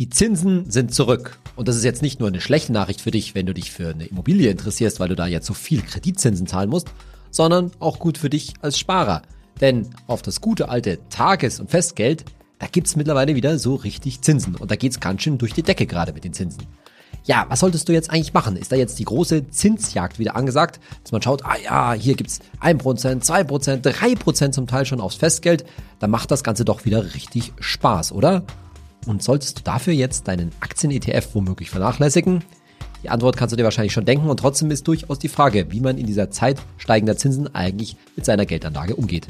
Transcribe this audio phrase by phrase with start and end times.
[0.00, 1.38] Die Zinsen sind zurück.
[1.56, 3.90] Und das ist jetzt nicht nur eine schlechte Nachricht für dich, wenn du dich für
[3.90, 6.88] eine Immobilie interessierst, weil du da jetzt so viel Kreditzinsen zahlen musst,
[7.30, 9.20] sondern auch gut für dich als Sparer.
[9.60, 12.24] Denn auf das gute alte Tages- und Festgeld,
[12.58, 14.56] da gibt's mittlerweile wieder so richtig Zinsen.
[14.56, 16.62] Und da geht's ganz schön durch die Decke gerade mit den Zinsen.
[17.24, 18.56] Ja, was solltest du jetzt eigentlich machen?
[18.56, 22.40] Ist da jetzt die große Zinsjagd wieder angesagt, dass man schaut, ah ja, hier gibt's
[22.62, 25.66] 1%, 2%, 3% zum Teil schon aufs Festgeld,
[25.98, 28.44] dann macht das Ganze doch wieder richtig Spaß, oder?
[29.06, 32.44] Und solltest du dafür jetzt deinen Aktien-ETF womöglich vernachlässigen?
[33.02, 35.80] Die Antwort kannst du dir wahrscheinlich schon denken und trotzdem ist durchaus die Frage, wie
[35.80, 39.26] man in dieser Zeit steigender Zinsen eigentlich mit seiner Geldanlage umgeht.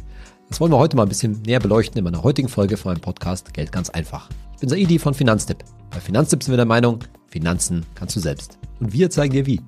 [0.49, 3.01] Das wollen wir heute mal ein bisschen näher beleuchten in meiner heutigen Folge von meinem
[3.01, 4.29] Podcast Geld ganz einfach.
[4.55, 5.59] Ich bin Saidi von Finanztipp.
[5.91, 8.59] Bei Finanztipp sind wir der Meinung, Finanzen kannst du selbst.
[8.81, 9.61] Und wir zeigen dir wie.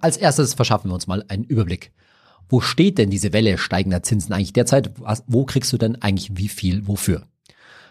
[0.00, 1.92] Als erstes verschaffen wir uns mal einen Überblick.
[2.50, 4.90] Wo steht denn diese Welle steigender Zinsen eigentlich derzeit?
[5.26, 7.26] Wo kriegst du denn eigentlich wie viel wofür?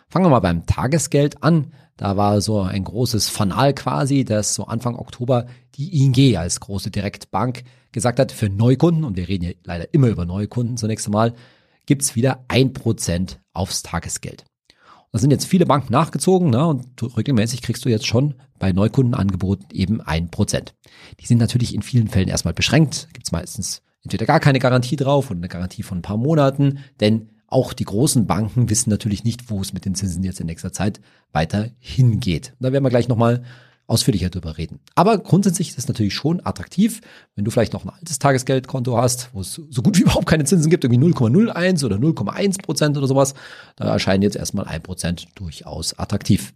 [0.09, 1.71] Fangen wir mal beim Tagesgeld an.
[1.95, 6.91] Da war so ein großes Fanal quasi, dass so Anfang Oktober die ING als große
[6.91, 11.33] Direktbank gesagt hat, für Neukunden, und wir reden hier leider immer über Neukunden zunächst einmal,
[11.85, 14.45] gibt's wieder ein Prozent aufs Tagesgeld.
[15.11, 19.67] Da sind jetzt viele Banken nachgezogen ne, und regelmäßig kriegst du jetzt schon bei Neukundenangeboten
[19.71, 20.75] eben ein Prozent.
[21.19, 25.30] Die sind natürlich in vielen Fällen erstmal beschränkt, gibt's meistens entweder gar keine Garantie drauf
[25.30, 29.50] oder eine Garantie von ein paar Monaten, denn auch die großen Banken wissen natürlich nicht,
[29.50, 32.53] wo es mit den Zinsen jetzt in nächster Zeit weiter hingeht.
[32.59, 33.44] Da werden wir gleich nochmal
[33.89, 34.80] ausführlicher drüber reden.
[34.94, 37.02] Aber grundsätzlich ist es natürlich schon attraktiv,
[37.36, 40.45] wenn du vielleicht noch ein altes Tagesgeldkonto hast, wo es so gut wie überhaupt keine
[40.45, 43.34] Zinsen gibt, irgendwie 0,01 oder 0,1 Prozent oder sowas,
[43.75, 46.53] da erscheint jetzt erstmal ein Prozent durchaus attraktiv.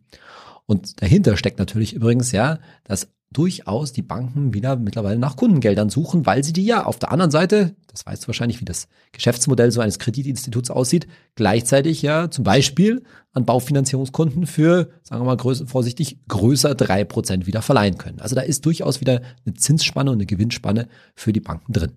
[0.67, 6.25] Und dahinter steckt natürlich übrigens ja, dass durchaus die Banken wieder mittlerweile nach Kundengeldern suchen,
[6.25, 9.71] weil sie die ja auf der anderen Seite, das weißt du wahrscheinlich, wie das Geschäftsmodell
[9.71, 15.67] so eines Kreditinstituts aussieht, gleichzeitig ja zum Beispiel an Baufinanzierungskunden für, sagen wir mal größer,
[15.67, 18.19] vorsichtig, größer drei Prozent wieder verleihen können.
[18.19, 21.91] Also da ist durchaus wieder eine Zinsspanne und eine Gewinnspanne für die Banken drin.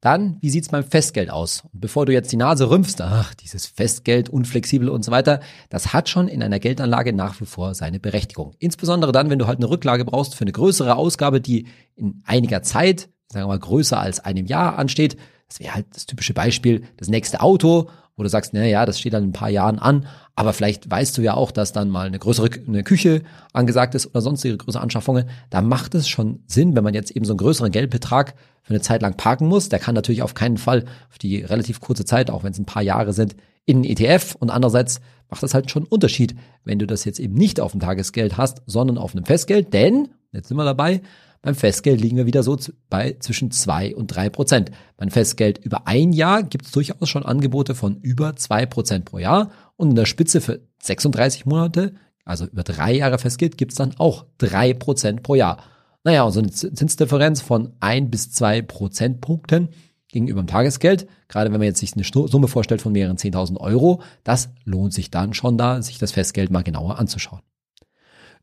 [0.00, 1.64] Dann, wie sieht's beim Festgeld aus?
[1.72, 5.92] Und bevor du jetzt die Nase rümpfst, ach, dieses Festgeld, unflexibel und so weiter, das
[5.92, 8.54] hat schon in einer Geldanlage nach wie vor seine Berechtigung.
[8.58, 11.66] Insbesondere dann, wenn du halt eine Rücklage brauchst für eine größere Ausgabe, die
[11.96, 15.18] in einiger Zeit, sagen wir mal, größer als einem Jahr ansteht.
[15.48, 18.98] Das wäre halt das typische Beispiel, das nächste Auto, wo du sagst, na ja, das
[18.98, 20.06] steht dann in ein paar Jahren an,
[20.40, 23.20] aber vielleicht weißt du ja auch, dass dann mal eine größere eine Küche
[23.52, 25.28] angesagt ist oder sonstige größere Anschaffungen.
[25.50, 28.80] Da macht es schon Sinn, wenn man jetzt eben so einen größeren Geldbetrag für eine
[28.80, 29.68] Zeit lang parken muss.
[29.68, 32.64] Der kann natürlich auf keinen Fall auf die relativ kurze Zeit, auch wenn es ein
[32.64, 33.36] paar Jahre sind,
[33.66, 34.34] in den ETF.
[34.36, 36.34] Und andererseits macht das halt schon einen Unterschied,
[36.64, 39.74] wenn du das jetzt eben nicht auf dem Tagesgeld hast, sondern auf einem Festgeld.
[39.74, 41.02] Denn, jetzt sind wir dabei,
[41.42, 42.58] beim Festgeld liegen wir wieder so
[42.90, 44.70] bei zwischen zwei und drei Prozent.
[44.98, 49.18] Beim Festgeld über ein Jahr gibt es durchaus schon Angebote von über zwei Prozent pro
[49.18, 49.50] Jahr.
[49.76, 51.94] Und in der Spitze für 36 Monate,
[52.26, 55.64] also über drei Jahre Festgeld, gibt es dann auch drei Prozent pro Jahr.
[56.04, 59.70] Naja, so eine Zinsdifferenz von ein bis zwei Prozentpunkten
[60.08, 64.02] gegenüber dem Tagesgeld, gerade wenn man jetzt sich eine Summe vorstellt von mehreren 10.000 Euro,
[64.24, 67.42] das lohnt sich dann schon da, sich das Festgeld mal genauer anzuschauen.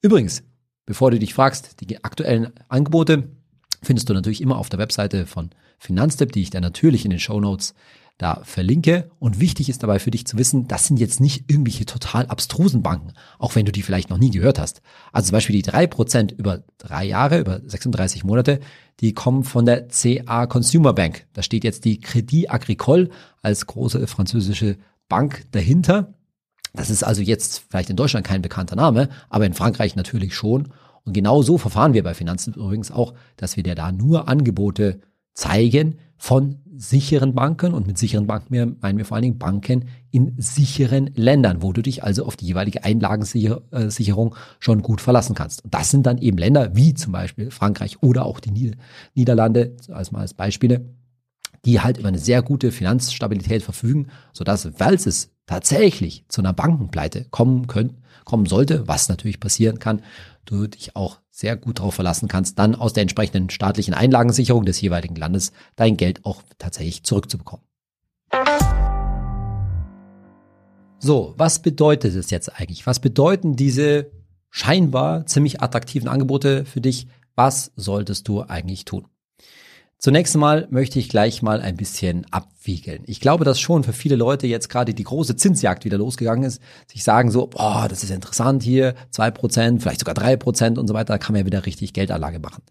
[0.01, 0.43] Übrigens,
[0.87, 3.29] bevor du dich fragst, die aktuellen Angebote
[3.83, 7.19] findest du natürlich immer auf der Webseite von Finanztipp, die ich dann natürlich in den
[7.19, 7.75] Show Notes
[8.17, 9.11] da verlinke.
[9.19, 12.81] Und wichtig ist dabei für dich zu wissen, das sind jetzt nicht irgendwelche total abstrusen
[12.81, 14.81] Banken, auch wenn du die vielleicht noch nie gehört hast.
[15.11, 18.59] Also zum Beispiel die drei Prozent über drei Jahre, über 36 Monate,
[19.01, 21.27] die kommen von der CA Consumer Bank.
[21.33, 23.09] Da steht jetzt die Crédit Agricole
[23.43, 24.77] als große französische
[25.07, 26.13] Bank dahinter.
[26.77, 30.69] Das ist also jetzt vielleicht in Deutschland kein bekannter Name, aber in Frankreich natürlich schon.
[31.03, 34.99] Und genau so verfahren wir bei Finanzen übrigens auch, dass wir dir da nur Angebote
[35.33, 40.35] zeigen von sicheren Banken und mit sicheren Banken meinen wir vor allen Dingen Banken in
[40.37, 45.63] sicheren Ländern, wo du dich also auf die jeweilige Einlagensicherung schon gut verlassen kannst.
[45.63, 48.75] Und das sind dann eben Länder wie zum Beispiel Frankreich oder auch die
[49.15, 50.85] Niederlande, als mal als Beispiele,
[51.65, 57.25] die halt über eine sehr gute Finanzstabilität verfügen, sodass, falls es tatsächlich zu einer Bankenpleite
[57.31, 60.03] kommen können, kommen sollte, was natürlich passieren kann,
[60.45, 64.79] du dich auch sehr gut darauf verlassen kannst, dann aus der entsprechenden staatlichen Einlagensicherung des
[64.79, 67.65] jeweiligen Landes dein Geld auch tatsächlich zurückzubekommen.
[70.99, 72.85] So, was bedeutet es jetzt eigentlich?
[72.85, 74.11] Was bedeuten diese
[74.49, 77.07] scheinbar ziemlich attraktiven Angebote für dich?
[77.35, 79.07] Was solltest du eigentlich tun?
[79.99, 83.01] Zunächst einmal möchte ich gleich mal ein bisschen abwiegeln.
[83.07, 86.61] Ich glaube, dass schon für viele Leute jetzt gerade die große Zinsjagd wieder losgegangen ist,
[86.85, 90.87] sich sagen so, boah, das ist interessant hier, zwei Prozent, vielleicht sogar drei Prozent und
[90.87, 92.61] so weiter, da kann man ja wieder richtig Geldanlage machen.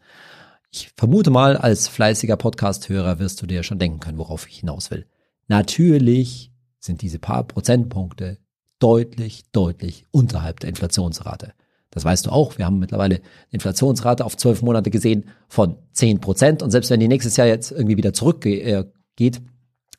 [0.70, 4.93] Ich vermute mal, als fleißiger Podcast-Hörer wirst du dir schon denken können, worauf ich hinaus
[4.93, 5.06] will.
[5.49, 8.38] Natürlich sind diese paar Prozentpunkte
[8.78, 11.55] deutlich, deutlich unterhalb der Inflationsrate.
[11.96, 12.58] Das weißt du auch.
[12.58, 16.62] Wir haben mittlerweile eine Inflationsrate auf zwölf Monate gesehen von zehn Prozent.
[16.62, 19.40] Und selbst wenn die nächstes Jahr jetzt irgendwie wieder zurückgeht,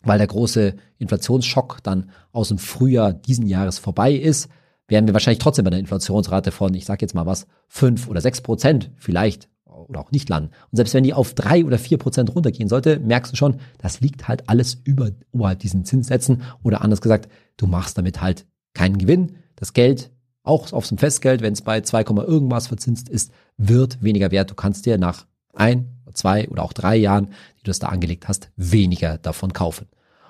[0.04, 4.48] weil der große Inflationsschock dann aus dem Frühjahr diesen Jahres vorbei ist,
[4.88, 8.22] werden wir wahrscheinlich trotzdem bei einer Inflationsrate von, ich sage jetzt mal was, fünf oder
[8.22, 10.52] sechs Prozent vielleicht oder auch nicht landen.
[10.72, 14.02] Und selbst wenn die auf drei oder vier Prozent runtergehen sollte, merkst du schon, das
[14.02, 17.28] liegt halt alles über, oberhalb diesen Zinssätzen oder anders gesagt,
[17.58, 18.46] du machst damit halt
[18.76, 19.38] keinen Gewinn.
[19.56, 20.12] Das Geld,
[20.48, 24.52] auch auf dem Festgeld, wenn es bei 2, irgendwas verzinst ist, wird weniger wert.
[24.52, 27.28] Du kannst dir nach ein, zwei oder auch drei Jahren,
[27.60, 29.88] die du das da angelegt hast, weniger davon kaufen.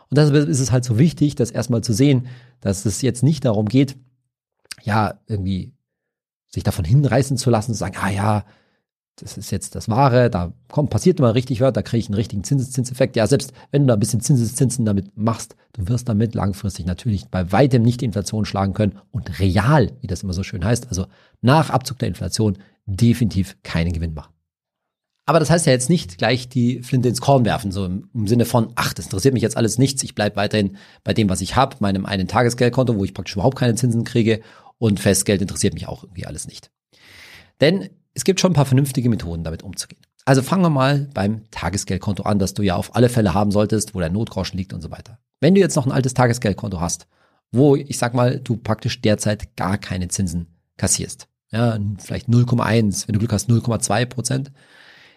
[0.10, 2.28] Und deshalb ist es halt so wichtig, das erstmal zu sehen,
[2.62, 3.98] dass es jetzt nicht darum geht,
[4.84, 5.74] ja, irgendwie
[6.48, 8.46] sich davon hinreißen zu lassen, zu sagen, ah ja,
[9.20, 12.16] das ist jetzt das Wahre, da kommt, passiert immer richtig was, da kriege ich einen
[12.16, 13.16] richtigen Zinseszinseffekt.
[13.16, 17.28] Ja, selbst wenn du da ein bisschen Zinseszinsen damit machst, du wirst damit langfristig natürlich
[17.28, 20.90] bei weitem nicht die Inflation schlagen können und real, wie das immer so schön heißt,
[20.90, 21.08] also
[21.42, 24.34] nach Abzug der Inflation definitiv keinen Gewinn machen.
[25.26, 28.28] Aber das heißt ja jetzt nicht gleich die Flinte ins Korn werfen, so im, im
[28.28, 31.42] Sinne von, ach, das interessiert mich jetzt alles nichts, ich bleibe weiterhin bei dem, was
[31.42, 34.42] ich habe, meinem einen Tagesgeldkonto, wo ich praktisch überhaupt keine Zinsen kriege
[34.78, 36.70] und Festgeld interessiert mich auch irgendwie alles nicht.
[37.60, 40.02] Denn es gibt schon ein paar vernünftige Methoden, damit umzugehen.
[40.26, 43.94] Also fangen wir mal beim Tagesgeldkonto an, das du ja auf alle Fälle haben solltest,
[43.94, 45.20] wo dein Notgroschen liegt und so weiter.
[45.40, 47.06] Wenn du jetzt noch ein altes Tagesgeldkonto hast,
[47.52, 50.48] wo ich sag mal, du praktisch derzeit gar keine Zinsen
[50.78, 54.52] kassierst, ja, vielleicht 0,1, wenn du Glück hast 0,2 Prozent,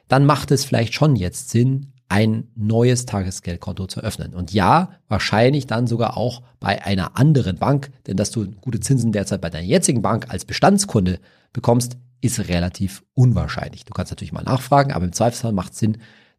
[0.09, 4.35] dann macht es vielleicht schon jetzt Sinn, ein neues Tagesgeldkonto zu öffnen.
[4.35, 9.13] Und ja, wahrscheinlich dann sogar auch bei einer anderen Bank, denn dass du gute Zinsen
[9.13, 11.19] derzeit bei deiner jetzigen Bank als Bestandskunde
[11.53, 13.85] bekommst, ist relativ unwahrscheinlich.
[13.85, 15.99] Du kannst natürlich mal nachfragen, aber im Zweifelsfall macht es Sinn,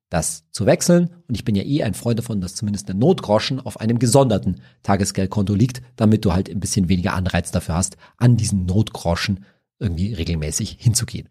[0.10, 1.10] das zu wechseln.
[1.28, 4.62] Und ich bin ja eh ein Freund davon, dass zumindest der Notgroschen auf einem gesonderten
[4.84, 9.46] Tagesgeldkonto liegt, damit du halt ein bisschen weniger Anreiz dafür hast, an diesen Notgroschen
[9.80, 11.30] irgendwie regelmäßig hinzugehen.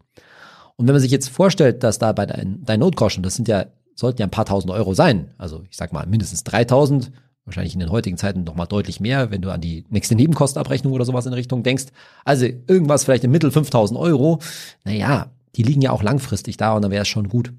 [0.76, 3.66] Und wenn man sich jetzt vorstellt, dass da bei dein, dein Notgroschen, das sind ja,
[3.94, 7.12] sollten ja ein paar tausend Euro sein, also ich sag mal mindestens 3000,
[7.50, 10.92] wahrscheinlich in den heutigen Zeiten noch mal deutlich mehr, wenn du an die nächste Nebenkostenabrechnung
[10.92, 11.86] oder sowas in Richtung denkst.
[12.24, 14.38] Also irgendwas vielleicht im Mittel 5000 Euro.
[14.84, 17.52] Naja, die liegen ja auch langfristig da und dann wäre es schon gut,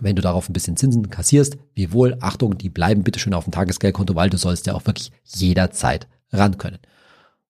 [0.00, 1.56] wenn du darauf ein bisschen Zinsen kassierst.
[1.74, 4.86] Wie wohl, Achtung, die bleiben bitte schön auf dem Tagesgeldkonto, weil du sollst ja auch
[4.86, 6.78] wirklich jederzeit ran können.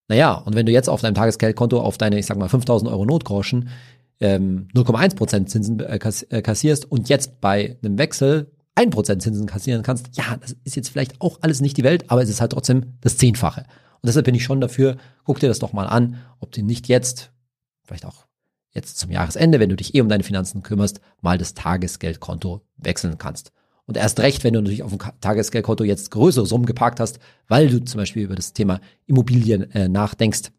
[0.07, 3.05] Naja, und wenn du jetzt auf deinem Tagesgeldkonto auf deine, ich sag mal, 5000 Euro
[3.05, 3.69] Notgroschen
[4.19, 10.09] ähm, 0,1% Zinsen äh, äh, kassierst und jetzt bei einem Wechsel 1% Zinsen kassieren kannst,
[10.17, 12.93] ja, das ist jetzt vielleicht auch alles nicht die Welt, aber es ist halt trotzdem
[13.01, 13.61] das Zehnfache.
[13.61, 16.87] Und deshalb bin ich schon dafür, guck dir das doch mal an, ob du nicht
[16.87, 17.31] jetzt,
[17.85, 18.25] vielleicht auch
[18.71, 23.17] jetzt zum Jahresende, wenn du dich eh um deine Finanzen kümmerst, mal das Tagesgeldkonto wechseln
[23.17, 23.51] kannst.
[23.85, 27.69] Und erst recht, wenn du natürlich auf dem Tagesgeldkonto jetzt größere Summen geparkt hast, weil
[27.69, 30.51] du zum Beispiel über das Thema Immobilien äh, nachdenkst,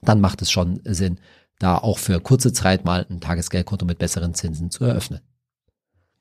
[0.00, 1.20] dann macht es schon Sinn,
[1.58, 5.20] da auch für kurze Zeit mal ein Tagesgeldkonto mit besseren Zinsen zu eröffnen.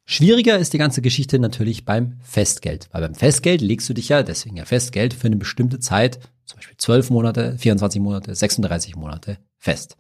[0.06, 4.24] Schwieriger ist die ganze Geschichte natürlich beim Festgeld, weil beim Festgeld legst du dich ja,
[4.24, 9.38] deswegen ja Festgeld, für eine bestimmte Zeit, zum Beispiel 12 Monate, 24 Monate, 36 Monate
[9.58, 9.98] fest.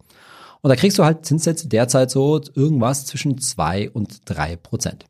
[0.61, 5.05] Und da kriegst du halt Zinssätze derzeit so irgendwas zwischen 2 und 3 Prozent.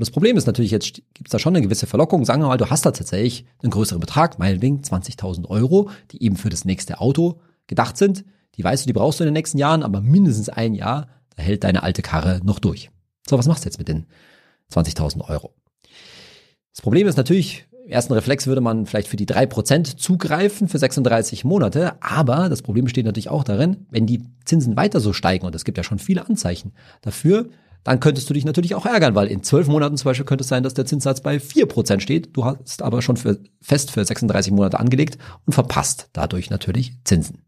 [0.00, 2.24] Und das Problem ist natürlich, jetzt gibt es da schon eine gewisse Verlockung.
[2.24, 6.36] Sagen wir mal, du hast da tatsächlich einen größeren Betrag, meinetwegen 20.000 Euro, die eben
[6.36, 8.24] für das nächste Auto gedacht sind.
[8.56, 11.42] Die weißt du, die brauchst du in den nächsten Jahren, aber mindestens ein Jahr, da
[11.42, 12.90] hält deine alte Karre noch durch.
[13.30, 14.06] So, was machst du jetzt mit den
[14.72, 15.54] 20.000 Euro?
[16.72, 20.78] Das Problem ist natürlich, im ersten Reflex würde man vielleicht für die 3% zugreifen für
[20.78, 25.46] 36 Monate, aber das Problem besteht natürlich auch darin, wenn die Zinsen weiter so steigen,
[25.46, 26.72] und es gibt ja schon viele Anzeichen
[27.02, 27.48] dafür,
[27.84, 30.48] dann könntest du dich natürlich auch ärgern, weil in zwölf Monaten zum Beispiel könnte es
[30.48, 32.36] sein, dass der Zinssatz bei 4% steht.
[32.36, 37.44] Du hast aber schon für, fest für 36 Monate angelegt und verpasst dadurch natürlich Zinsen.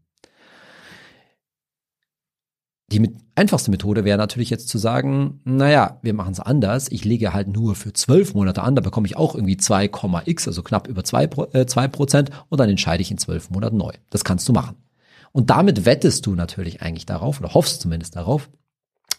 [2.93, 6.91] Die einfachste Methode wäre natürlich jetzt zu sagen, naja, wir machen es anders.
[6.91, 10.61] Ich lege halt nur für zwölf Monate an, da bekomme ich auch irgendwie 2,x, also
[10.61, 13.93] knapp über zwei äh, zwei Prozent und dann entscheide ich in zwölf Monaten neu.
[14.11, 14.75] Das kannst du machen.
[15.31, 18.51] Und damit wettest du natürlich eigentlich darauf, oder hoffst zumindest darauf,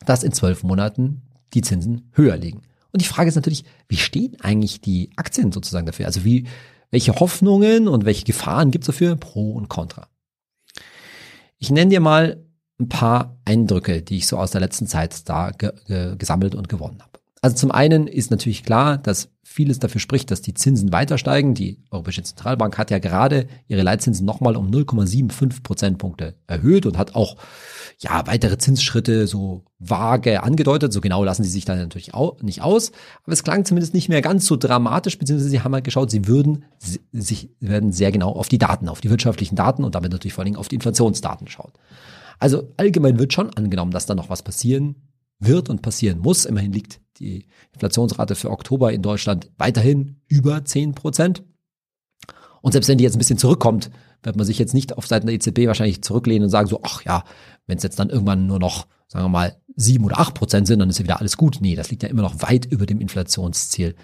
[0.06, 2.62] dass in zwölf Monaten die Zinsen höher liegen.
[2.92, 6.06] Und die Frage ist natürlich, wie stehen eigentlich die Aktien sozusagen dafür?
[6.06, 6.46] Also wie,
[6.92, 9.16] welche Hoffnungen und welche Gefahren gibt es dafür?
[9.16, 10.06] Pro und Contra.
[11.58, 12.44] Ich nenne dir mal
[12.80, 16.68] ein paar Eindrücke, die ich so aus der letzten Zeit da ge ge gesammelt und
[16.68, 17.14] gewonnen habe.
[17.44, 21.52] Also zum einen ist natürlich klar, dass vieles dafür spricht, dass die Zinsen weiter steigen.
[21.52, 27.14] Die Europäische Zentralbank hat ja gerade ihre Leitzinsen nochmal um 0,75 Prozentpunkte erhöht und hat
[27.14, 27.36] auch
[27.98, 30.94] ja weitere Zinsschritte so vage angedeutet.
[30.94, 32.92] So genau lassen sie sich da natürlich auch nicht aus.
[33.24, 36.26] Aber es klang zumindest nicht mehr ganz so dramatisch, beziehungsweise sie haben halt geschaut, sie
[36.26, 36.64] würden
[37.12, 40.40] sich werden sehr genau auf die Daten, auf die wirtschaftlichen Daten und damit natürlich vor
[40.40, 41.72] allen Dingen auf die Inflationsdaten schauen.
[42.44, 44.96] Also allgemein wird schon angenommen, dass da noch was passieren
[45.38, 46.44] wird und passieren muss.
[46.44, 51.42] Immerhin liegt die Inflationsrate für Oktober in Deutschland weiterhin über 10 Prozent.
[52.60, 53.90] Und selbst wenn die jetzt ein bisschen zurückkommt,
[54.22, 57.02] wird man sich jetzt nicht auf Seiten der EZB wahrscheinlich zurücklehnen und sagen so, ach
[57.02, 57.24] ja,
[57.66, 60.80] wenn es jetzt dann irgendwann nur noch, sagen wir mal, sieben oder acht Prozent sind,
[60.80, 61.60] dann ist ja wieder alles gut.
[61.62, 63.94] Nee, das liegt ja immer noch weit über dem Inflationsziel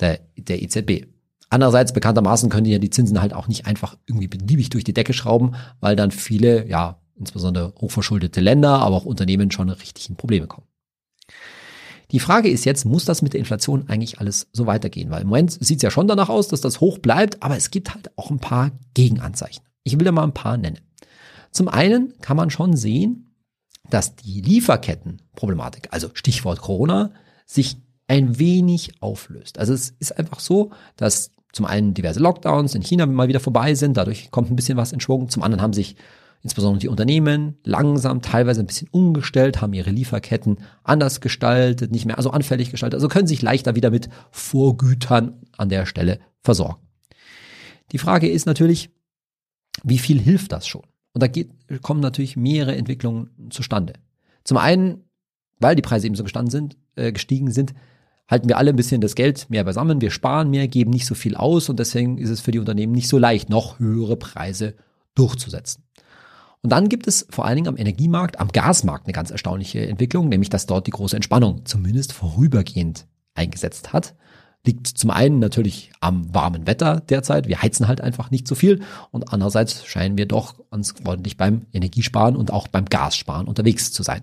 [0.00, 1.06] der, der EZB.
[1.48, 4.94] Andererseits, bekanntermaßen können die ja die Zinsen halt auch nicht einfach irgendwie beliebig durch die
[4.94, 10.16] Decke schrauben, weil dann viele, ja, insbesondere hochverschuldete Länder, aber auch Unternehmen schon richtig in
[10.16, 10.66] Probleme kommen.
[12.10, 15.10] Die Frage ist jetzt, muss das mit der Inflation eigentlich alles so weitergehen?
[15.10, 17.70] Weil im Moment sieht es ja schon danach aus, dass das hoch bleibt, aber es
[17.70, 19.64] gibt halt auch ein paar Gegenanzeichen.
[19.84, 20.80] Ich will da mal ein paar nennen.
[21.50, 23.34] Zum einen kann man schon sehen,
[23.90, 27.12] dass die Lieferkettenproblematik, also Stichwort Corona,
[27.46, 29.58] sich ein wenig auflöst.
[29.58, 33.74] Also es ist einfach so, dass zum einen diverse Lockdowns in China mal wieder vorbei
[33.74, 35.28] sind, dadurch kommt ein bisschen was in Schwung.
[35.28, 35.96] Zum anderen haben sich
[36.44, 42.18] insbesondere die Unternehmen langsam teilweise ein bisschen umgestellt, haben ihre Lieferketten anders gestaltet, nicht mehr
[42.18, 46.82] also anfällig gestaltet, also können sich leichter wieder mit Vorgütern an der Stelle versorgen.
[47.92, 48.90] Die Frage ist natürlich,
[49.82, 50.82] wie viel hilft das schon?
[51.14, 53.94] Und da geht, kommen natürlich mehrere Entwicklungen zustande.
[54.44, 55.04] Zum einen,
[55.60, 57.72] weil die Preise eben so gestanden sind, äh, gestiegen sind,
[58.28, 61.14] halten wir alle ein bisschen das Geld mehr beisammen, wir sparen mehr, geben nicht so
[61.14, 64.74] viel aus und deswegen ist es für die Unternehmen nicht so leicht, noch höhere Preise
[65.14, 65.84] durchzusetzen.
[66.64, 70.30] Und dann gibt es vor allen Dingen am Energiemarkt, am Gasmarkt eine ganz erstaunliche Entwicklung,
[70.30, 74.14] nämlich dass dort die große Entspannung zumindest vorübergehend eingesetzt hat.
[74.64, 77.48] Liegt zum einen natürlich am warmen Wetter derzeit.
[77.48, 78.80] Wir heizen halt einfach nicht so viel.
[79.10, 84.02] Und andererseits scheinen wir doch ganz ordentlich beim Energiesparen und auch beim Gassparen unterwegs zu
[84.02, 84.22] sein.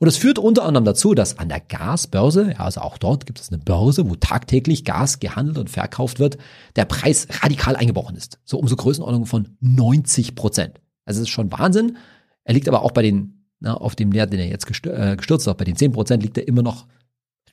[0.00, 3.52] Und es führt unter anderem dazu, dass an der Gasbörse, also auch dort gibt es
[3.52, 6.38] eine Börse, wo tagtäglich Gas gehandelt und verkauft wird,
[6.74, 8.40] der Preis radikal eingebrochen ist.
[8.44, 10.80] So um so Größenordnung von 90 Prozent.
[11.08, 11.96] Also es ist schon Wahnsinn.
[12.44, 15.46] Er liegt aber auch bei den, na, auf dem Wert, den er jetzt äh, gestürzt
[15.46, 16.86] hat, bei den 10% liegt er immer noch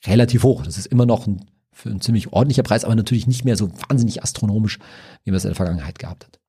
[0.05, 0.63] relativ hoch.
[0.63, 3.71] Das ist immer noch ein, für ein ziemlich ordentlicher Preis, aber natürlich nicht mehr so
[3.87, 4.77] wahnsinnig astronomisch,
[5.23, 6.39] wie man es in der Vergangenheit gehabt hat.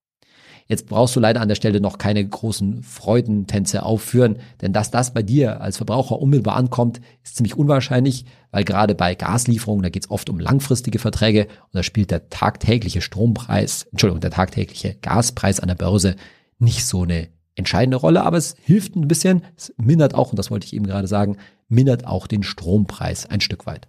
[0.68, 5.14] Jetzt brauchst du leider an der Stelle noch keine großen Freudentänze aufführen, denn dass das
[5.14, 10.06] bei dir als Verbraucher unmittelbar ankommt, ist ziemlich unwahrscheinlich, weil gerade bei Gaslieferungen, da geht
[10.06, 15.60] es oft um langfristige Verträge und da spielt der tagtägliche Strompreis, Entschuldigung, der tagtägliche Gaspreis
[15.60, 16.16] an der Börse
[16.58, 20.50] nicht so eine entscheidende Rolle, aber es hilft ein bisschen, es mindert auch, und das
[20.50, 21.36] wollte ich eben gerade sagen,
[21.68, 23.88] mindert auch den Strompreis ein Stück weit.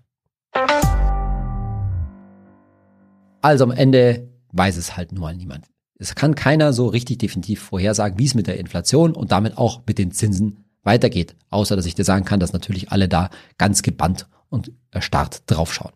[3.42, 5.66] Also am Ende weiß es halt nur mal niemand.
[6.00, 9.82] Es kann keiner so richtig definitiv vorhersagen, wie es mit der Inflation und damit auch
[9.88, 11.36] mit den Zinsen weitergeht.
[11.50, 15.94] Außer, dass ich dir sagen kann, dass natürlich alle da ganz gebannt und erstarrt draufschauen.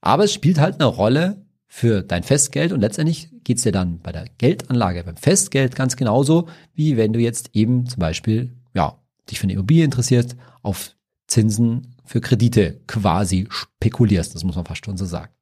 [0.00, 1.43] Aber es spielt halt eine Rolle,
[1.76, 6.46] für dein Festgeld und letztendlich geht's dir dann bei der Geldanlage beim Festgeld ganz genauso,
[6.72, 10.94] wie wenn du jetzt eben zum Beispiel, ja, dich für eine Immobilie interessiert, auf
[11.26, 14.36] Zinsen für Kredite quasi spekulierst.
[14.36, 15.32] Das muss man fast schon so sagen.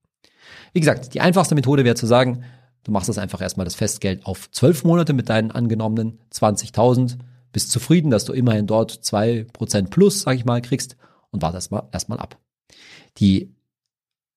[0.73, 2.45] Wie gesagt, die einfachste Methode wäre zu sagen,
[2.85, 7.19] du machst das einfach erstmal das Festgeld auf zwölf Monate mit deinen angenommenen 20.000,
[7.53, 10.97] bist zufrieden, dass du immerhin dort zwei Prozent plus, sag ich mal, kriegst
[11.31, 12.39] und wartest erstmal erstmal ab.
[13.19, 13.55] Die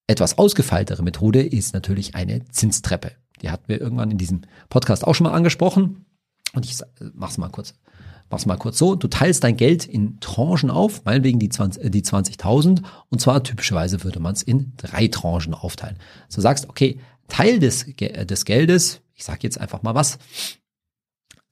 [0.06, 3.12] etwas ausgefeiltere Methode ist natürlich eine Zinstreppe.
[3.42, 6.06] Die hatten wir irgendwann in diesem Podcast auch schon mal angesprochen.
[6.52, 6.78] Und ich
[7.14, 7.74] mach's mal kurz.
[8.30, 8.94] Mach's mal kurz so.
[8.94, 11.80] Du teilst dein Geld in Tranchen auf, meinetwegen die 20.000.
[11.80, 15.98] Äh, die 20.000 und zwar typischerweise würde man es in drei Tranchen aufteilen.
[16.28, 16.98] So sagst, okay,
[17.28, 20.18] Teil des, äh, des Geldes, ich sag jetzt einfach mal was,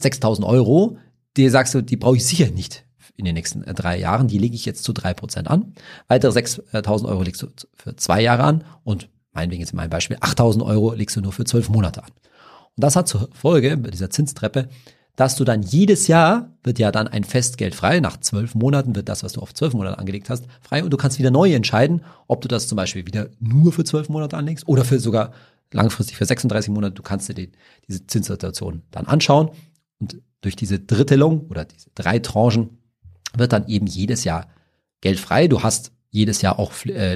[0.02, 0.99] 6.000 Euro,
[1.37, 2.84] die sagst du, die brauche ich sicher nicht
[3.16, 4.28] in den nächsten äh, drei Jahren.
[4.28, 5.75] Die lege ich jetzt zu drei Prozent an.
[6.09, 10.16] Weitere 6.000 Euro legst du für zwei Jahre an und meinetwegen jetzt in meinem Beispiel
[10.18, 12.11] 8.000 Euro legst du nur für zwölf Monate an.
[12.11, 14.68] Und das hat zur Folge bei dieser Zinstreppe,
[15.16, 18.00] dass du dann jedes Jahr wird ja dann ein Festgeld frei.
[18.00, 20.97] Nach zwölf Monaten wird das, was du auf zwölf Monate angelegt hast, frei und du
[20.97, 24.66] kannst wieder neu entscheiden, ob du das zum Beispiel wieder nur für zwölf Monate anlegst
[24.66, 25.33] oder für sogar
[25.73, 26.94] langfristig für 36 Monate.
[26.94, 27.52] Du kannst dir die,
[27.87, 29.50] diese Zinssituation dann anschauen
[30.00, 32.78] und durch diese Drittelung oder diese drei Tranchen
[33.38, 34.49] wird dann eben jedes Jahr
[35.00, 35.49] Geld frei.
[35.49, 37.14] Du hast jedes Jahr auch äh,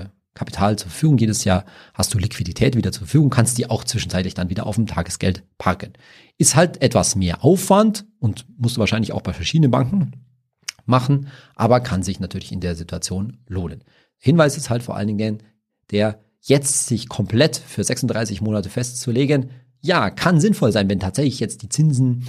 [0.00, 3.84] äh, Kapital zur Verfügung, jedes Jahr hast du Liquidität wieder zur Verfügung, kannst die auch
[3.84, 5.92] zwischenzeitlich dann wieder auf dem Tagesgeld parken.
[6.38, 10.12] Ist halt etwas mehr Aufwand und musst du wahrscheinlich auch bei verschiedenen Banken
[10.86, 13.84] machen, aber kann sich natürlich in der Situation lohnen.
[14.18, 15.42] Hinweis ist halt vor allen Dingen
[15.90, 19.50] der, jetzt sich komplett für 36 Monate festzulegen,
[19.82, 22.26] ja, kann sinnvoll sein, wenn tatsächlich jetzt die Zinsen,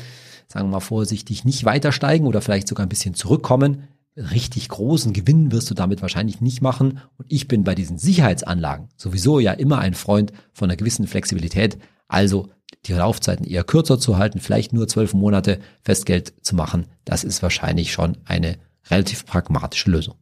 [0.52, 3.88] sagen wir mal vorsichtig, nicht weiter steigen oder vielleicht sogar ein bisschen zurückkommen.
[4.18, 7.00] Richtig großen Gewinn wirst du damit wahrscheinlich nicht machen.
[7.18, 11.78] Und ich bin bei diesen Sicherheitsanlagen sowieso ja immer ein Freund von einer gewissen Flexibilität.
[12.10, 12.50] Also
[12.86, 16.88] die Laufzeiten eher kürzer zu halten, vielleicht nur zwölf Monate Festgeld zu machen.
[17.06, 18.58] Das ist wahrscheinlich schon eine
[18.90, 20.16] relativ pragmatische Lösung.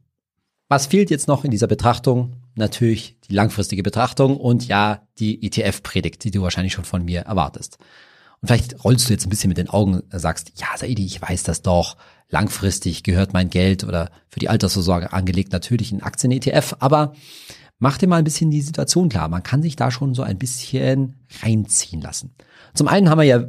[0.68, 2.36] Was fehlt jetzt noch in dieser Betrachtung?
[2.54, 7.80] Natürlich die langfristige Betrachtung und ja, die ETF-Predigt, die du wahrscheinlich schon von mir erwartest.
[8.42, 11.44] Und vielleicht rollst du jetzt ein bisschen mit den Augen, sagst, ja, Saidi, ich weiß
[11.44, 11.98] das doch.
[12.30, 17.14] Langfristig gehört mein Geld oder für die Altersvorsorge angelegt natürlich in Aktien-ETF, aber
[17.80, 19.28] mach dir mal ein bisschen die Situation klar.
[19.30, 22.36] Man kann sich da schon so ein bisschen reinziehen lassen.
[22.76, 23.46] Zum einen haben wir ja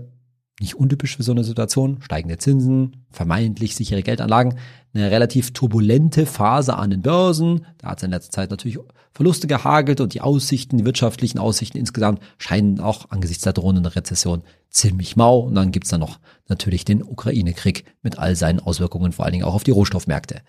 [0.61, 4.57] nicht untypisch für so eine Situation, steigende Zinsen, vermeintlich sichere Geldanlagen,
[4.93, 7.67] eine relativ turbulente Phase an den Börsen.
[7.79, 8.79] Da hat es in letzter Zeit natürlich
[9.13, 14.43] Verluste gehagelt und die Aussichten, die wirtschaftlichen Aussichten insgesamt scheinen auch angesichts der drohenden Rezession
[14.69, 15.41] ziemlich mau.
[15.41, 19.45] Und dann gibt's dann noch natürlich den Ukraine-Krieg mit all seinen Auswirkungen, vor allen Dingen
[19.45, 20.43] auch auf die Rohstoffmärkte.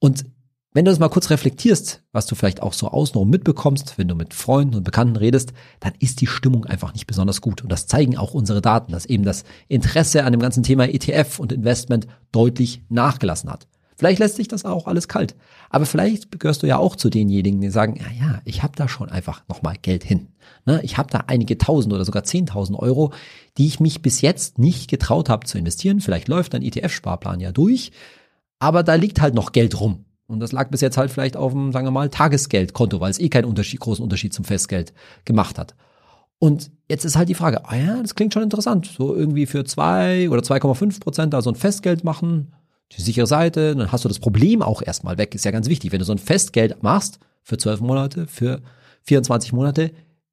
[0.00, 0.24] Und
[0.74, 4.14] wenn du das mal kurz reflektierst, was du vielleicht auch so außenrum mitbekommst, wenn du
[4.14, 7.62] mit Freunden und Bekannten redest, dann ist die Stimmung einfach nicht besonders gut.
[7.62, 11.38] Und das zeigen auch unsere Daten, dass eben das Interesse an dem ganzen Thema ETF
[11.38, 13.66] und Investment deutlich nachgelassen hat.
[13.96, 15.34] Vielleicht lässt sich das auch alles kalt.
[15.70, 18.88] Aber vielleicht gehörst du ja auch zu denjenigen, die sagen, ja, ja, ich habe da
[18.88, 20.28] schon einfach nochmal Geld hin.
[20.66, 20.80] Ne?
[20.84, 23.12] Ich habe da einige tausend oder sogar zehntausend Euro,
[23.56, 26.00] die ich mich bis jetzt nicht getraut habe zu investieren.
[26.00, 27.90] Vielleicht läuft dein ETF-Sparplan ja durch,
[28.60, 30.04] aber da liegt halt noch Geld rum.
[30.28, 33.18] Und das lag bis jetzt halt vielleicht auf dem, sagen wir mal, Tagesgeldkonto, weil es
[33.18, 34.92] eh keinen Unterschied, großen Unterschied zum Festgeld
[35.24, 35.74] gemacht hat.
[36.38, 39.64] Und jetzt ist halt die Frage, ah ja, das klingt schon interessant, so irgendwie für
[39.64, 42.52] zwei oder 2,5 Prozent da so ein Festgeld machen,
[42.92, 45.92] die sichere Seite, dann hast du das Problem auch erstmal weg, ist ja ganz wichtig.
[45.92, 48.60] Wenn du so ein Festgeld machst für zwölf Monate, für
[49.02, 49.90] 24 Monate,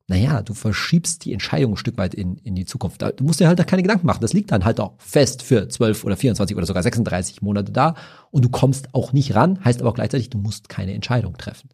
[0.08, 3.02] naja, du verschiebst die Entscheidung ein Stück weit in, in die Zukunft.
[3.02, 4.22] Du musst dir halt da keine Gedanken machen.
[4.22, 7.96] Das liegt dann halt auch fest für 12 oder 24 oder sogar 36 Monate da
[8.30, 11.70] und du kommst auch nicht ran, heißt aber auch gleichzeitig, du musst keine Entscheidung treffen.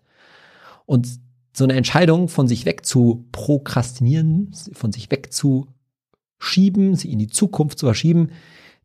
[0.85, 1.19] Und
[1.53, 5.67] so eine Entscheidung von sich weg zu prokrastinieren, von sich weg zu
[6.39, 8.29] schieben, sie in die Zukunft zu verschieben,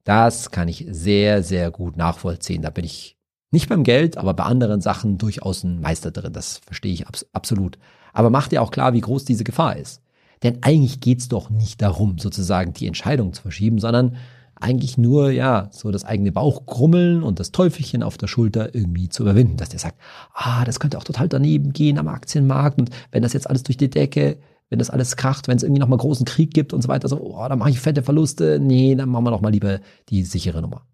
[0.03, 2.62] das kann ich sehr, sehr gut nachvollziehen.
[2.62, 3.15] Da bin ich
[3.57, 6.33] nicht beim Geld, aber bei anderen Sachen durchaus ein Meister drin.
[6.33, 7.79] Das verstehe ich abs absolut.
[8.12, 10.03] Aber mach dir auch klar, wie groß diese Gefahr ist.
[10.42, 14.16] Denn eigentlich geht's doch nicht darum, sozusagen die Entscheidung zu verschieben, sondern
[14.59, 19.23] eigentlich nur, ja, so das eigene Bauchgrummeln und das Teufelchen auf der Schulter irgendwie zu
[19.23, 19.99] überwinden, dass der sagt,
[20.35, 23.77] ah, das könnte auch total daneben gehen am Aktienmarkt und wenn das jetzt alles durch
[23.77, 24.38] die Decke,
[24.71, 27.21] wenn das alles kracht, wenn es irgendwie nochmal großen Krieg gibt und so weiter, so,
[27.21, 30.62] oh, dann mache ich fette Verluste, nee, dann machen wir doch mal lieber die sichere
[30.62, 30.87] Nummer.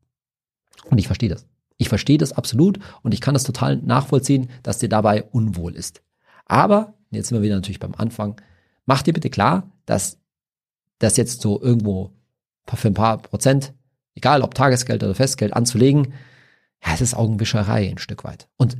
[0.90, 1.46] Und ich verstehe das.
[1.76, 6.02] Ich verstehe das absolut und ich kann das total nachvollziehen, dass dir dabei unwohl ist.
[6.46, 8.40] Aber jetzt sind wir wieder natürlich beim Anfang,
[8.86, 10.18] mach dir bitte klar, dass
[10.98, 12.12] das jetzt so irgendwo
[12.72, 13.74] für ein paar Prozent,
[14.14, 16.14] egal ob Tagesgeld oder Festgeld anzulegen,
[16.84, 18.48] ja, es ist Augenwischerei ein Stück weit.
[18.56, 18.76] Und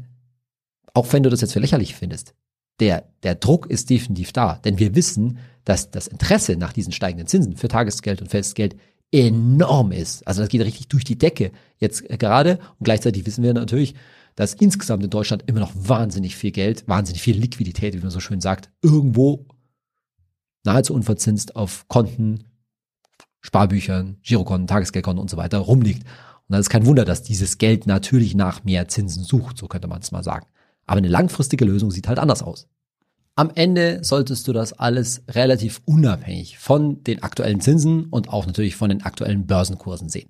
[0.94, 2.34] auch wenn du das jetzt für lächerlich findest,
[2.80, 7.28] der, der Druck ist definitiv da, denn wir wissen, dass das Interesse nach diesen steigenden
[7.28, 8.76] Zinsen für Tagesgeld und Festgeld
[9.12, 10.26] enorm ist.
[10.26, 13.94] Also das geht richtig durch die Decke jetzt gerade und gleichzeitig wissen wir natürlich,
[14.34, 18.20] dass insgesamt in Deutschland immer noch wahnsinnig viel Geld, wahnsinnig viel Liquidität, wie man so
[18.20, 19.46] schön sagt, irgendwo
[20.64, 22.44] nahezu unverzinst auf Konten,
[23.40, 26.04] Sparbüchern, Girokonten, Tagesgeldkonten und so weiter rumliegt.
[26.04, 29.88] Und dann ist kein Wunder, dass dieses Geld natürlich nach mehr Zinsen sucht, so könnte
[29.88, 30.46] man es mal sagen.
[30.86, 32.68] Aber eine langfristige Lösung sieht halt anders aus.
[33.34, 38.76] Am Ende solltest du das alles relativ unabhängig von den aktuellen Zinsen und auch natürlich
[38.76, 40.28] von den aktuellen Börsenkursen sehen.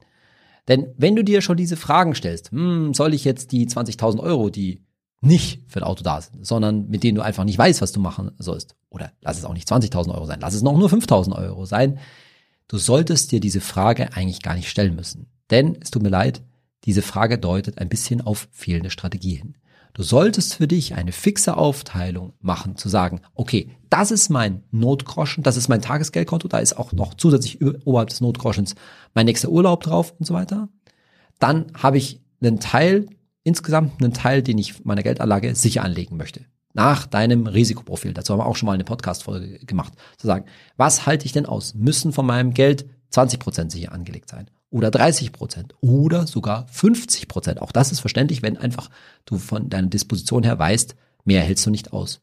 [0.69, 4.51] Denn wenn du dir schon diese Fragen stellst, hm, soll ich jetzt die 20.000 Euro,
[4.51, 4.85] die
[5.21, 8.01] nicht für ein Auto da sind, sondern mit denen du einfach nicht weißt, was du
[8.01, 11.37] machen sollst, oder lass es auch nicht 20.000 Euro sein, lass es noch nur 5.000
[11.37, 11.99] Euro sein,
[12.69, 15.27] du solltest dir diese Frage eigentlich gar nicht stellen müssen.
[15.51, 16.43] Denn es tut mir leid,
[16.85, 19.55] diese Frage deutet ein bisschen auf fehlende Strategie hin.
[19.95, 25.43] Du solltest für dich eine fixe Aufteilung machen, zu sagen, okay, das ist mein Notgroschen,
[25.43, 28.75] das ist mein Tagesgeldkonto, da ist auch noch zusätzlich oberhalb des Notgroschens
[29.13, 30.71] mein nächster Urlaub drauf und so weiter.
[31.39, 33.07] Dann habe ich einen Teil,
[33.45, 36.47] insgesamt einen Teil, den ich meiner Geldanlage sicher anlegen möchte.
[36.73, 38.15] Nach deinem Risikoprofil.
[38.15, 39.93] Dazu haben wir auch schon mal eine Podcast-Folge gemacht.
[40.17, 40.47] Zu sagen,
[40.79, 41.75] was halte ich denn aus?
[41.75, 44.49] Müssen von meinem Geld 20 Prozent sicher angelegt sein?
[44.73, 47.63] Oder 30 Prozent oder sogar 50 Prozent.
[47.63, 48.91] Auch das ist verständlich, wenn einfach
[49.27, 52.21] du von deiner Disposition her weißt, mehr hältst du nicht aus.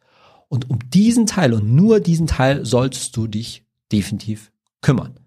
[0.50, 5.20] Und um diesen Teil und nur diesen Teil solltest du dich definitiv kümmern.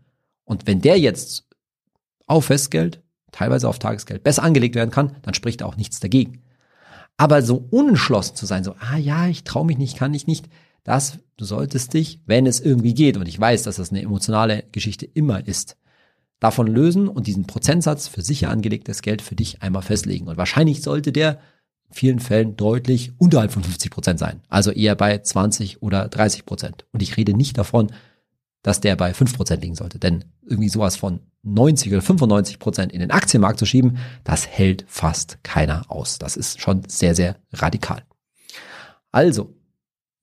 [0.45, 1.47] Und wenn der jetzt
[2.27, 6.43] auf Festgeld, teilweise auf Tagesgeld besser angelegt werden kann, dann spricht auch nichts dagegen.
[7.17, 10.49] Aber so unentschlossen zu sein, so, ah ja, ich traue mich nicht, kann ich nicht,
[10.83, 14.65] das, du solltest dich, wenn es irgendwie geht, und ich weiß, dass das eine emotionale
[14.73, 15.77] Geschichte immer ist,
[16.42, 20.26] davon lösen und diesen Prozentsatz für sicher angelegtes Geld für dich einmal festlegen.
[20.26, 21.38] Und wahrscheinlich sollte der
[21.88, 24.40] in vielen Fällen deutlich unterhalb von 50 Prozent sein.
[24.48, 26.85] Also eher bei 20 oder 30 Prozent.
[26.90, 27.92] Und ich rede nicht davon,
[28.62, 30.00] dass der bei 5 Prozent liegen sollte.
[30.00, 34.85] Denn irgendwie sowas von 90 oder 95 Prozent in den Aktienmarkt zu schieben, das hält
[34.88, 36.18] fast keiner aus.
[36.18, 38.02] Das ist schon sehr, sehr radikal.
[39.12, 39.55] Also,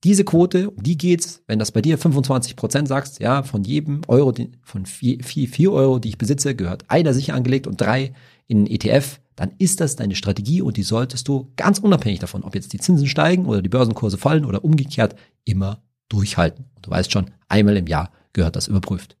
[0.02, 4.00] diese Quote, um die geht's, wenn das bei dir 25 Prozent sagst, ja, von jedem
[4.08, 4.32] Euro,
[4.62, 8.14] von vier, Euro, die ich besitze, gehört einer sicher angelegt und drei
[8.46, 12.54] in ETF, dann ist das deine Strategie und die solltest du ganz unabhängig davon, ob
[12.54, 16.66] jetzt die Zinsen steigen oder die Börsenkurse fallen oder umgekehrt, immer durchhalten.
[16.76, 19.16] Und du weißt schon, einmal im Jahr gehört das überprüft.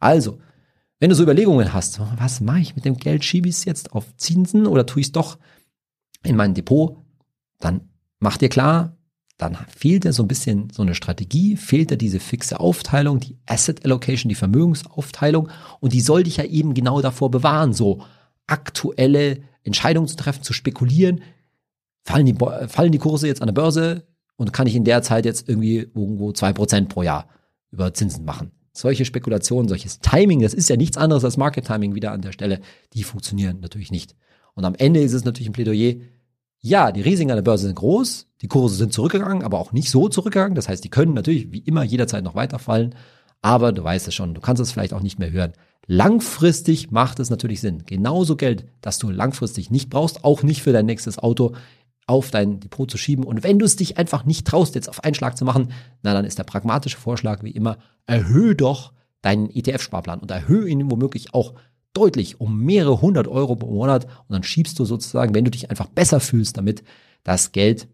[0.00, 0.38] Also,
[1.00, 3.92] wenn du so Überlegungen hast, was mache ich mit dem Geld, schiebe ich es jetzt
[3.92, 5.38] auf Zinsen oder tue ich es doch
[6.22, 6.96] in mein Depot,
[7.60, 7.88] dann
[8.20, 8.96] mach dir klar,
[9.36, 13.36] dann fehlt dir so ein bisschen so eine Strategie, fehlt dir diese fixe Aufteilung, die
[13.46, 15.48] Asset Allocation, die Vermögensaufteilung
[15.80, 18.02] und die soll dich ja eben genau davor bewahren, so
[18.46, 21.22] aktuelle Entscheidungen zu treffen, zu spekulieren.
[22.04, 22.36] Fallen die,
[22.68, 25.78] fallen die Kurse jetzt an der Börse und kann ich in der Zeit jetzt irgendwie
[25.78, 27.28] irgendwo zwei Prozent pro Jahr
[27.70, 28.52] über Zinsen machen?
[28.72, 32.32] Solche Spekulationen, solches Timing, das ist ja nichts anderes als Market Timing wieder an der
[32.32, 32.60] Stelle,
[32.92, 34.14] die funktionieren natürlich nicht.
[34.54, 35.94] Und am Ende ist es natürlich ein Plädoyer,
[36.64, 39.90] ja, die Risiken an der Börse sind groß, die Kurse sind zurückgegangen, aber auch nicht
[39.90, 40.54] so zurückgegangen.
[40.54, 42.94] Das heißt, die können natürlich wie immer jederzeit noch weiterfallen,
[43.42, 45.52] aber du weißt es schon, du kannst es vielleicht auch nicht mehr hören.
[45.86, 47.82] Langfristig macht es natürlich Sinn.
[47.84, 51.54] Genauso Geld, das du langfristig nicht brauchst, auch nicht für dein nächstes Auto,
[52.06, 53.26] auf dein Depot zu schieben.
[53.26, 55.70] Und wenn du es dich einfach nicht traust, jetzt auf einen Schlag zu machen,
[56.02, 60.90] na dann ist der pragmatische Vorschlag wie immer, erhöhe doch deinen ETF-Sparplan und erhöhe ihn
[60.90, 61.52] womöglich auch
[61.94, 65.70] deutlich um mehrere hundert Euro pro Monat und dann schiebst du sozusagen, wenn du dich
[65.70, 66.84] einfach besser fühlst damit,
[67.22, 67.88] das Geld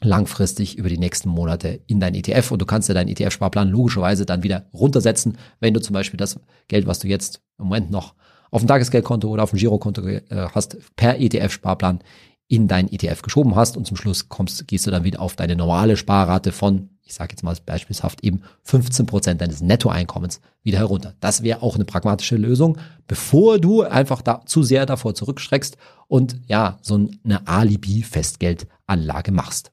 [0.00, 4.26] langfristig über die nächsten Monate in dein ETF und du kannst dir deinen ETF-Sparplan logischerweise
[4.26, 6.38] dann wieder runtersetzen, wenn du zum Beispiel das
[6.68, 8.14] Geld, was du jetzt im Moment noch
[8.50, 10.20] auf dem Tagesgeldkonto oder auf dem Girokonto äh,
[10.54, 12.00] hast, per ETF-Sparplan
[12.48, 15.56] in dein ETF geschoben hast und zum Schluss kommst, gehst du dann wieder auf deine
[15.56, 21.14] normale Sparrate von ich sage jetzt mal beispielshaft eben 15 Prozent deines Nettoeinkommens wieder herunter.
[21.20, 25.76] Das wäre auch eine pragmatische Lösung, bevor du einfach da zu sehr davor zurückschreckst
[26.08, 29.70] und ja, so eine Alibi-Festgeldanlage machst.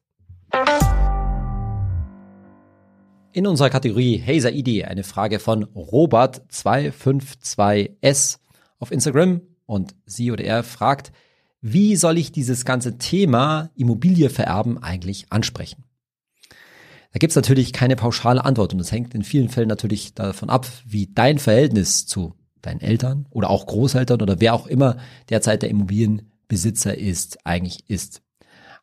[3.31, 8.37] In unserer Kategorie Hey Saidi eine Frage von Robert252S
[8.77, 11.11] auf Instagram und sie oder er fragt,
[11.61, 15.82] wie soll ich dieses ganze Thema Immobilie vererben eigentlich ansprechen?
[17.13, 20.67] Da gibt's natürlich keine pauschale Antwort und es hängt in vielen Fällen natürlich davon ab,
[20.83, 24.97] wie dein Verhältnis zu deinen Eltern oder auch Großeltern oder wer auch immer
[25.29, 28.23] derzeit der Immobilienbesitzer ist, eigentlich ist.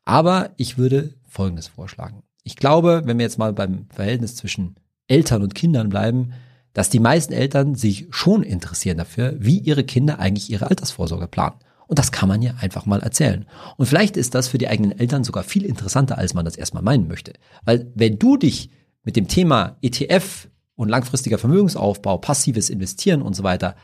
[0.04, 2.22] Aber ich würde Folgendes vorschlagen.
[2.44, 4.76] Ich glaube, wenn wir jetzt mal beim Verhältnis zwischen
[5.08, 6.32] Eltern und Kindern bleiben,
[6.72, 11.56] dass die meisten Eltern sich schon interessieren dafür, wie ihre Kinder eigentlich ihre Altersvorsorge planen.
[11.90, 13.46] Und das kann man ja einfach mal erzählen.
[13.76, 16.84] Und vielleicht ist das für die eigenen Eltern sogar viel interessanter, als man das erstmal
[16.84, 17.32] meinen möchte.
[17.64, 18.70] Weil wenn du dich
[19.02, 23.74] mit dem Thema ETF und langfristiger Vermögensaufbau, passives Investieren und so weiter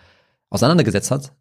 [0.51, 1.33] auseinandergesetzt hast,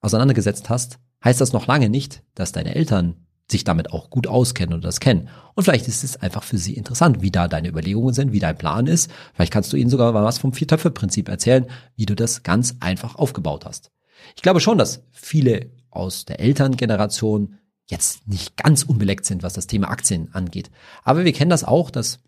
[0.00, 4.74] auseinandergesetzt hast, heißt das noch lange nicht, dass deine Eltern sich damit auch gut auskennen
[4.74, 5.28] oder das kennen.
[5.56, 8.56] Und vielleicht ist es einfach für sie interessant, wie da deine Überlegungen sind, wie dein
[8.56, 9.10] Plan ist.
[9.34, 11.66] Vielleicht kannst du ihnen sogar mal was vom Viertöpfe-Prinzip erzählen,
[11.96, 13.90] wie du das ganz einfach aufgebaut hast.
[14.36, 19.66] Ich glaube schon, dass viele aus der Elterngeneration jetzt nicht ganz unbeleckt sind, was das
[19.66, 20.70] Thema Aktien angeht.
[21.04, 22.18] Aber wir kennen das auch, dass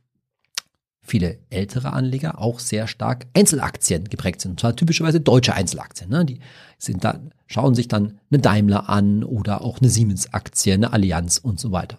[1.02, 4.52] viele ältere Anleger auch sehr stark Einzelaktien geprägt sind.
[4.52, 6.10] Und zwar typischerweise deutsche Einzelaktien.
[6.10, 6.24] Ne?
[6.24, 6.40] Die
[6.78, 11.58] sind da, schauen sich dann eine Daimler an oder auch eine Siemens-Aktie, eine Allianz und
[11.58, 11.98] so weiter.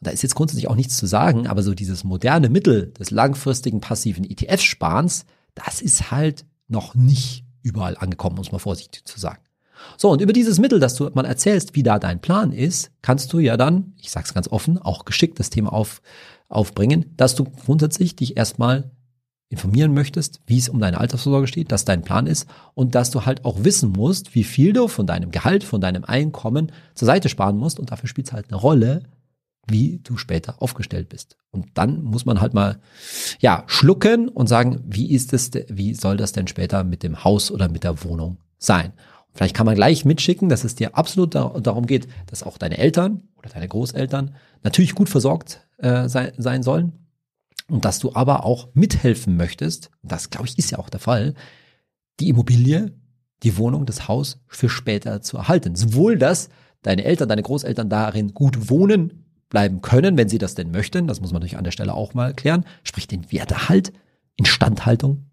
[0.00, 3.10] Und da ist jetzt grundsätzlich auch nichts zu sagen, aber so dieses moderne Mittel des
[3.10, 9.42] langfristigen passiven ETF-Sparens, das ist halt noch nicht überall angekommen, muss man vorsichtig zu sagen.
[9.96, 13.32] So, und über dieses Mittel, dass du mal erzählst, wie da dein Plan ist, kannst
[13.32, 16.02] du ja dann, ich sag's ganz offen, auch geschickt das Thema auf,
[16.48, 18.90] aufbringen, dass du grundsätzlich dich erstmal
[19.48, 23.26] informieren möchtest, wie es um deine Altersvorsorge steht, dass dein Plan ist und dass du
[23.26, 27.28] halt auch wissen musst, wie viel du von deinem Gehalt, von deinem Einkommen zur Seite
[27.28, 29.02] sparen musst und dafür spielt es halt eine Rolle,
[29.68, 31.36] wie du später aufgestellt bist.
[31.50, 32.80] Und dann muss man halt mal,
[33.40, 37.50] ja, schlucken und sagen, wie ist es, wie soll das denn später mit dem Haus
[37.50, 38.92] oder mit der Wohnung sein?
[39.34, 43.22] Vielleicht kann man gleich mitschicken, dass es dir absolut darum geht, dass auch deine Eltern
[43.36, 46.92] oder deine Großeltern natürlich gut versorgt äh, sein, sein sollen
[47.68, 51.34] und dass du aber auch mithelfen möchtest, das glaube ich ist ja auch der Fall,
[52.20, 52.92] die Immobilie,
[53.42, 55.74] die Wohnung, das Haus für später zu erhalten.
[55.74, 56.50] Sowohl das
[56.82, 61.06] deine Eltern, deine Großeltern darin gut wohnen bleiben können, wenn sie das denn möchten.
[61.06, 62.64] Das muss man natürlich an der Stelle auch mal klären.
[62.84, 63.92] Sprich den Wertehalt,
[64.36, 65.26] Instandhaltung.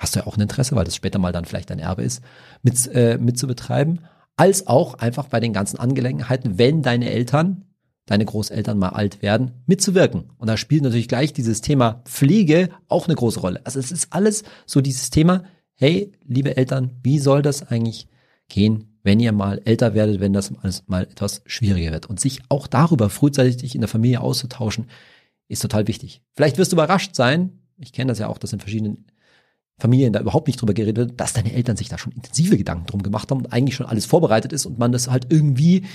[0.00, 2.22] Hast du ja auch ein Interesse, weil das später mal dann vielleicht dein Erbe ist,
[2.62, 4.00] mit, äh, mit zu betreiben.
[4.34, 7.66] Als auch einfach bei den ganzen Angelegenheiten, wenn deine Eltern,
[8.06, 10.30] deine Großeltern mal alt werden, mitzuwirken.
[10.38, 13.60] Und da spielt natürlich gleich dieses Thema Pflege auch eine große Rolle.
[13.64, 18.08] Also es ist alles so dieses Thema, hey, liebe Eltern, wie soll das eigentlich
[18.48, 22.06] gehen, wenn ihr mal älter werdet, wenn das alles mal etwas schwieriger wird.
[22.06, 24.86] Und sich auch darüber frühzeitig in der Familie auszutauschen,
[25.48, 26.22] ist total wichtig.
[26.32, 29.04] Vielleicht wirst du überrascht sein, ich kenne das ja auch, dass in verschiedenen
[29.80, 32.86] Familien da überhaupt nicht drüber geredet wird, dass deine Eltern sich da schon intensive Gedanken
[32.86, 35.86] drum gemacht haben und eigentlich schon alles vorbereitet ist und man das halt irgendwie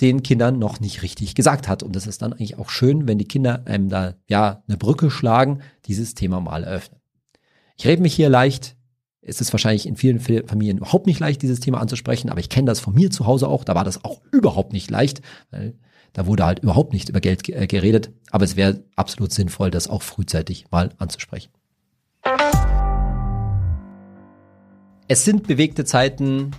[0.00, 1.82] den Kindern noch nicht richtig gesagt hat.
[1.82, 5.10] Und das ist dann eigentlich auch schön, wenn die Kinder einem da ja eine Brücke
[5.10, 7.00] schlagen, dieses Thema mal eröffnen.
[7.76, 8.76] Ich rede mich hier leicht
[9.26, 12.66] es ist wahrscheinlich in vielen Familien überhaupt nicht leicht, dieses Thema anzusprechen, aber ich kenne
[12.66, 15.74] das von mir zu Hause auch, da war das auch überhaupt nicht leicht, weil
[16.12, 19.88] da wurde halt überhaupt nicht über Geld äh, geredet, aber es wäre absolut sinnvoll, das
[19.88, 21.50] auch frühzeitig mal anzusprechen.
[25.14, 26.50] Es sind bewegte Zeiten,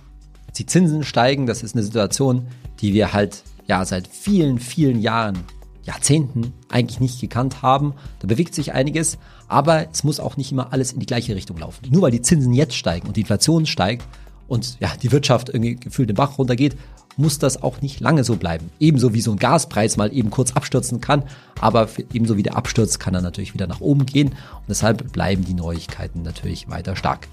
[0.56, 2.46] die Zinsen steigen, das ist eine Situation,
[2.80, 5.36] die wir halt ja seit vielen, vielen Jahren
[5.82, 7.92] Jahrzehnten eigentlich nicht gekannt haben.
[8.20, 11.58] Da bewegt sich einiges, aber es muss auch nicht immer alles in die gleiche Richtung
[11.58, 11.86] laufen.
[11.90, 14.06] Nur weil die Zinsen jetzt steigen und die Inflation steigt
[14.48, 16.78] und ja, die Wirtschaft irgendwie gefühlt den Bach runtergeht,
[17.18, 18.70] muss das auch nicht lange so bleiben.
[18.80, 21.24] Ebenso wie so ein Gaspreis mal eben kurz abstürzen kann,
[21.60, 25.44] aber ebenso wie der Absturz kann er natürlich wieder nach oben gehen und deshalb bleiben
[25.44, 27.28] die Neuigkeiten natürlich weiter stark.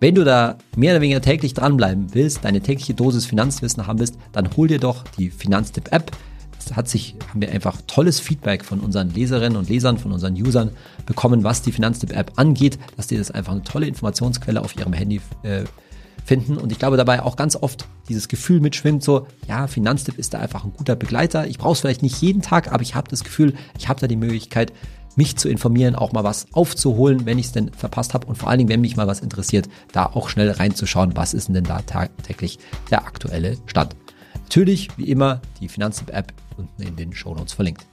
[0.00, 4.16] Wenn du da mehr oder weniger täglich dranbleiben willst, deine tägliche Dosis Finanzwissen haben willst,
[4.32, 6.10] dann hol dir doch die Finanztipp-App
[6.76, 10.70] hat sich, haben wir einfach tolles Feedback von unseren Leserinnen und Lesern, von unseren Usern
[11.06, 15.20] bekommen, was die Finanztipp-App angeht, dass die das einfach eine tolle Informationsquelle auf ihrem Handy
[15.42, 15.64] äh,
[16.24, 16.58] finden.
[16.58, 20.38] Und ich glaube dabei auch ganz oft dieses Gefühl mitschwimmt, so, ja, Finanztipp ist da
[20.38, 21.46] einfach ein guter Begleiter.
[21.46, 24.06] Ich brauche es vielleicht nicht jeden Tag, aber ich habe das Gefühl, ich habe da
[24.06, 24.72] die Möglichkeit,
[25.16, 28.48] mich zu informieren, auch mal was aufzuholen, wenn ich es denn verpasst habe und vor
[28.48, 31.82] allen Dingen, wenn mich mal was interessiert, da auch schnell reinzuschauen, was ist denn da
[31.82, 32.58] tagtäglich
[32.90, 33.96] der aktuelle Stand.
[34.34, 37.86] Natürlich, wie immer, die Finanztipp-App unten in den Shownotes verlinkt.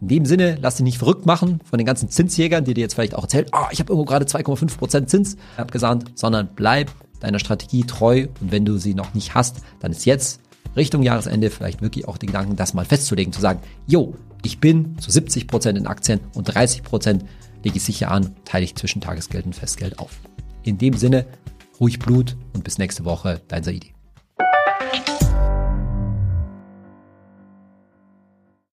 [0.00, 2.94] In dem Sinne, lass dich nicht verrückt machen von den ganzen Zinsjägern, die dir jetzt
[2.94, 7.40] vielleicht auch erzählen, ah, oh, ich habe irgendwo gerade 2,5% Zins abgesandt, sondern bleib deiner
[7.40, 10.40] Strategie treu und wenn du sie noch nicht hast, dann ist jetzt
[10.76, 14.98] Richtung Jahresende vielleicht wirklich auch die Gedanken, das mal festzulegen, zu sagen, jo, ich bin
[14.98, 17.20] zu 70% in Aktien und 30%
[17.64, 20.20] lege ich sicher an, teile ich zwischen Tagesgeld und Festgeld auf.
[20.62, 21.26] In dem Sinne,
[21.80, 23.94] ruhig Blut und bis nächste Woche, dein Saidi.